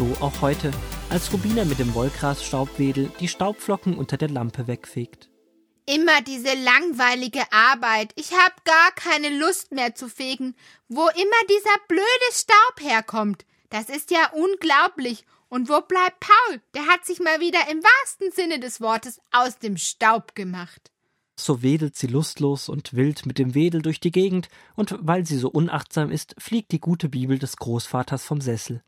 [0.00, 0.70] So auch heute,
[1.10, 5.28] als Rubina mit dem Wollgrasstaubwedel die Staubflocken unter der Lampe wegfegt.
[5.84, 8.14] Immer diese langweilige Arbeit.
[8.16, 10.56] Ich hab gar keine Lust mehr zu fegen,
[10.88, 13.44] wo immer dieser blöde Staub herkommt.
[13.68, 15.26] Das ist ja unglaublich.
[15.50, 16.62] Und wo bleibt Paul?
[16.72, 20.90] Der hat sich mal wieder im wahrsten Sinne des Wortes aus dem Staub gemacht.
[21.38, 25.36] So wedelt sie lustlos und wild mit dem Wedel durch die Gegend, und weil sie
[25.36, 28.82] so unachtsam ist, fliegt die gute Bibel des Großvaters vom Sessel.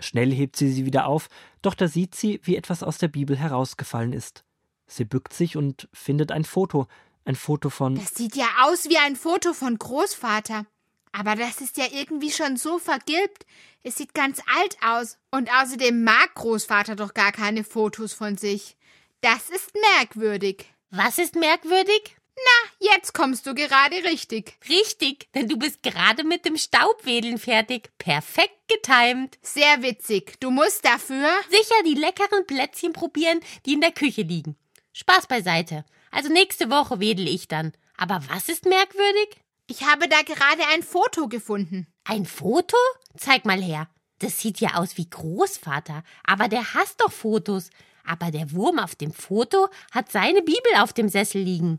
[0.00, 1.28] Schnell hebt sie sie wieder auf,
[1.62, 4.44] doch da sieht sie, wie etwas aus der Bibel herausgefallen ist.
[4.86, 6.88] Sie bückt sich und findet ein Foto,
[7.24, 7.94] ein Foto von.
[7.94, 10.66] Das sieht ja aus wie ein Foto von Großvater.
[11.12, 13.44] Aber das ist ja irgendwie schon so vergilbt.
[13.82, 15.18] Es sieht ganz alt aus.
[15.30, 18.76] Und außerdem mag Großvater doch gar keine Fotos von sich.
[19.20, 20.72] Das ist merkwürdig.
[20.90, 22.16] Was ist merkwürdig?
[22.36, 24.58] Na, jetzt kommst du gerade richtig.
[24.68, 27.90] Richtig, denn du bist gerade mit dem Staubwedeln fertig.
[27.98, 29.38] Perfekt getimt.
[29.42, 30.38] Sehr witzig.
[30.40, 34.56] Du musst dafür sicher die leckeren Plätzchen probieren, die in der Küche liegen.
[34.92, 35.84] Spaß beiseite.
[36.10, 37.72] Also nächste Woche wedel ich dann.
[37.96, 39.36] Aber was ist merkwürdig?
[39.66, 41.86] Ich habe da gerade ein Foto gefunden.
[42.04, 42.76] Ein Foto?
[43.16, 43.88] Zeig mal her.
[44.18, 47.70] Das sieht ja aus wie Großvater, aber der hasst doch Fotos.
[48.04, 51.78] Aber der Wurm auf dem Foto hat seine Bibel auf dem Sessel liegen.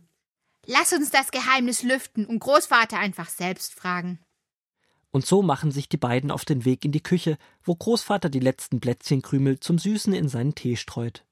[0.67, 4.19] Lass uns das Geheimnis lüften und Großvater einfach selbst fragen.
[5.11, 8.39] Und so machen sich die beiden auf den Weg in die Küche, wo Großvater die
[8.39, 11.25] letzten Plätzchenkrümel zum Süßen in seinen Tee streut.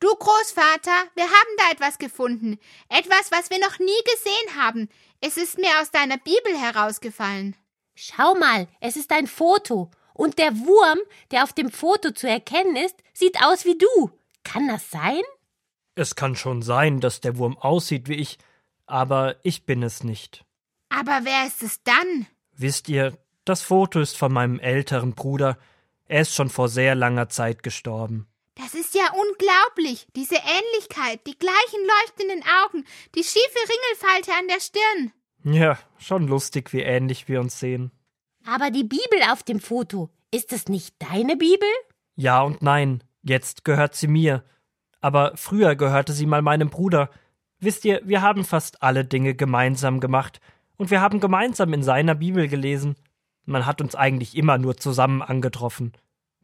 [0.00, 2.58] Du Großvater, wir haben da etwas gefunden.
[2.88, 4.88] Etwas, was wir noch nie gesehen haben.
[5.20, 7.56] Es ist mir aus deiner Bibel herausgefallen.
[7.94, 9.90] Schau mal, es ist ein Foto.
[10.12, 10.98] Und der Wurm,
[11.30, 14.10] der auf dem Foto zu erkennen ist, sieht aus wie du.
[14.42, 15.22] Kann das sein?
[15.94, 18.38] Es kann schon sein, dass der Wurm aussieht wie ich,
[18.86, 20.44] aber ich bin es nicht.
[20.88, 22.26] Aber wer ist es dann?
[22.56, 25.58] Wisst ihr, das Foto ist von meinem älteren Bruder.
[26.06, 28.26] Er ist schon vor sehr langer Zeit gestorben.
[28.54, 30.06] Das ist ja unglaublich.
[30.14, 32.84] Diese Ähnlichkeit, die gleichen leuchtenden Augen,
[33.14, 35.12] die schiefe Ringelfalte an der Stirn.
[35.44, 37.90] Ja, schon lustig, wie ähnlich wir uns sehen.
[38.46, 41.68] Aber die Bibel auf dem Foto, ist es nicht deine Bibel?
[42.14, 43.02] Ja und nein.
[43.22, 44.44] Jetzt gehört sie mir.
[45.00, 47.10] Aber früher gehörte sie mal meinem Bruder.
[47.64, 50.42] Wisst ihr, wir haben fast alle Dinge gemeinsam gemacht.
[50.76, 52.94] Und wir haben gemeinsam in seiner Bibel gelesen.
[53.46, 55.92] Man hat uns eigentlich immer nur zusammen angetroffen.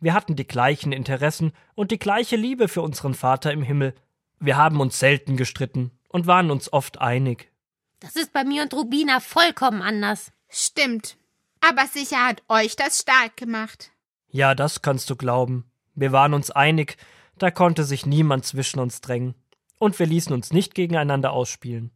[0.01, 3.95] Wir hatten die gleichen Interessen und die gleiche Liebe für unseren Vater im Himmel.
[4.39, 7.53] Wir haben uns selten gestritten und waren uns oft einig.
[8.01, 10.33] Das ist bei mir und Rubina vollkommen anders.
[10.49, 11.19] Stimmt.
[11.61, 13.91] Aber sicher hat euch das stark gemacht.
[14.31, 15.71] Ja, das kannst du glauben.
[15.95, 16.97] Wir waren uns einig,
[17.37, 19.35] da konnte sich niemand zwischen uns drängen.
[19.81, 21.91] Und wir ließen uns nicht gegeneinander ausspielen.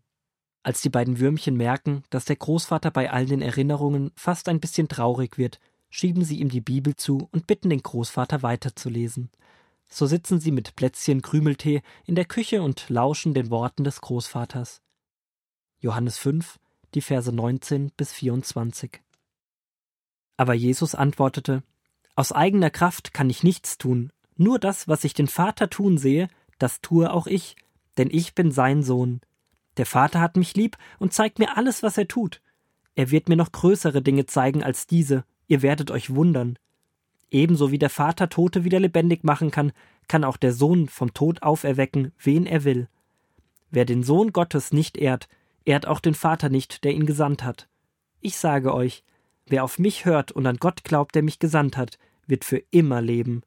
[0.62, 4.88] Als die beiden Würmchen merken, dass der Großvater bei all den Erinnerungen fast ein bisschen
[4.88, 9.30] traurig wird, schieben sie ihm die Bibel zu und bitten den Großvater weiterzulesen.
[9.90, 14.80] So sitzen sie mit Plätzchen Krümeltee in der Küche und lauschen den Worten des Großvaters.
[15.78, 16.58] Johannes 5,
[16.94, 19.02] die Verse 19 bis 24.
[20.38, 21.62] Aber Jesus antwortete,
[22.16, 26.30] Aus eigener Kraft kann ich nichts tun, nur das, was ich den Vater tun sehe,
[26.58, 27.56] das tue auch ich,
[27.98, 29.20] denn ich bin sein Sohn.
[29.76, 32.40] Der Vater hat mich lieb und zeigt mir alles, was er tut.
[32.94, 36.58] Er wird mir noch größere Dinge zeigen als diese, Ihr werdet euch wundern.
[37.30, 39.72] Ebenso wie der Vater Tote wieder lebendig machen kann,
[40.08, 42.88] kann auch der Sohn vom Tod auferwecken, wen er will.
[43.70, 45.28] Wer den Sohn Gottes nicht ehrt,
[45.64, 47.68] ehrt auch den Vater nicht, der ihn gesandt hat.
[48.20, 49.02] Ich sage euch,
[49.46, 53.02] wer auf mich hört und an Gott glaubt, der mich gesandt hat, wird für immer
[53.02, 53.42] leben.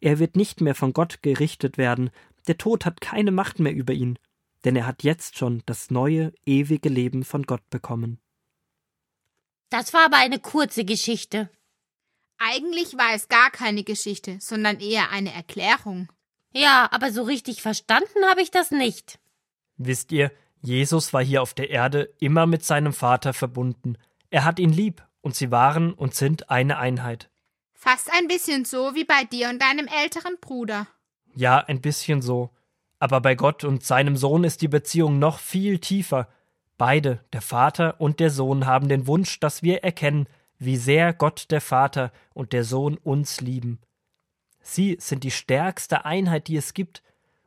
[0.00, 2.10] Er wird nicht mehr von Gott gerichtet werden,
[2.48, 4.18] der Tod hat keine Macht mehr über ihn,
[4.64, 8.20] denn er hat jetzt schon das neue, ewige Leben von Gott bekommen.
[9.70, 11.50] Das war aber eine kurze Geschichte.
[12.38, 16.12] Eigentlich war es gar keine Geschichte, sondern eher eine Erklärung.
[16.52, 19.18] Ja, aber so richtig verstanden habe ich das nicht.
[19.76, 20.30] Wisst ihr,
[20.60, 23.96] Jesus war hier auf der Erde immer mit seinem Vater verbunden.
[24.30, 27.30] Er hat ihn lieb, und sie waren und sind eine Einheit.
[27.72, 30.86] Fast ein bisschen so wie bei dir und deinem älteren Bruder.
[31.34, 32.50] Ja, ein bisschen so.
[32.98, 36.28] Aber bei Gott und seinem Sohn ist die Beziehung noch viel tiefer.
[36.78, 40.26] Beide, der Vater und der Sohn, haben den Wunsch, dass wir erkennen,
[40.58, 43.80] wie sehr Gott der Vater und der Sohn uns lieben.
[44.60, 47.02] Sie sind die stärkste Einheit, die es gibt,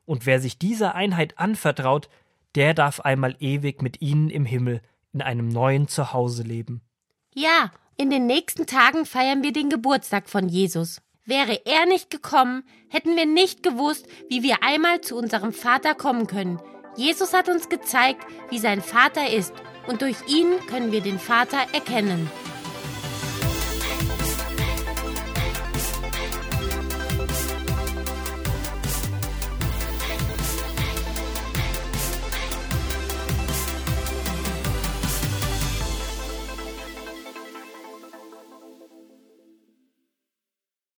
[0.05, 2.09] und wer sich dieser Einheit anvertraut,
[2.55, 4.81] der darf einmal ewig mit ihnen im Himmel
[5.13, 6.81] in einem neuen Zuhause leben.
[7.33, 11.01] Ja, in den nächsten Tagen feiern wir den Geburtstag von Jesus.
[11.27, 16.27] Wäre er nicht gekommen, hätten wir nicht gewusst, wie wir einmal zu unserem Vater kommen
[16.27, 16.62] können.
[16.98, 19.51] Jesus hat uns gezeigt, wie sein Vater ist,
[19.88, 22.30] und durch ihn können wir den Vater erkennen.